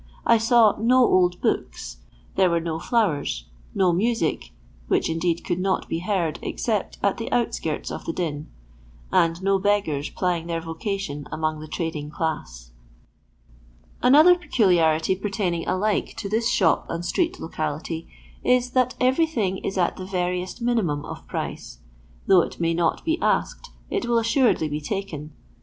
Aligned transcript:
I 0.25 0.39
saw 0.39 0.75
no 0.79 1.05
old 1.05 1.39
books. 1.41 1.97
There 2.35 2.49
were 2.49 2.59
no 2.59 2.79
flowers; 2.79 3.45
no 3.75 3.93
music, 3.93 4.49
which 4.87 5.11
indeed 5.11 5.43
could 5.45 5.59
not 5.59 5.87
be 5.87 5.99
heard 5.99 6.39
except 6.41 6.97
at 7.03 7.17
the 7.17 7.31
outskirts 7.31 7.91
of 7.91 8.05
the 8.05 8.11
din; 8.11 8.47
and 9.11 9.39
no 9.43 9.59
beggars 9.59 10.09
plying 10.09 10.47
their 10.47 10.59
vocation 10.59 11.27
among 11.31 11.59
the 11.59 11.67
trading 11.67 12.09
class. 12.09 12.71
Another 14.01 14.33
peculiarity 14.35 15.15
pertaining 15.15 15.67
alike 15.67 16.15
to 16.17 16.27
this 16.27 16.49
shop 16.49 16.87
and 16.89 17.05
street 17.05 17.39
locality 17.39 18.07
is, 18.43 18.71
that 18.71 18.95
everything 18.99 19.59
is 19.59 19.77
at 19.77 19.97
the 19.97 20.05
veriest 20.07 20.63
minimum 20.63 21.05
of 21.05 21.27
price; 21.27 21.77
though 22.25 22.41
it 22.41 22.59
may 22.59 22.73
not 22.73 23.05
be 23.05 23.21
asked, 23.21 23.69
it 23.91 24.07
will 24.07 24.17
assuredly 24.17 24.67
be 24.67 24.81
taken. 24.81 25.31